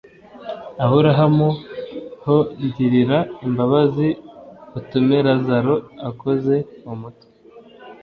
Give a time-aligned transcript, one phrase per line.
[0.83, 1.49] Aburahamu
[2.23, 2.25] h
[2.65, 4.07] ngirira imbabazi
[4.77, 5.75] utume Lazaro
[6.09, 6.55] akoze
[6.91, 7.27] umutwe